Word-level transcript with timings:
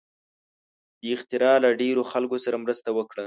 دې 0.99 1.09
اختراع 1.15 1.55
له 1.63 1.69
ډېرو 1.81 2.01
خلکو 2.11 2.37
سره 2.45 2.57
مرسته 2.63 2.89
وکړه. 2.97 3.19